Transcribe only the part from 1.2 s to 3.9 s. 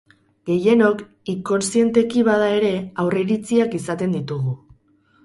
inkonszienteki bada ere, aurreiritziak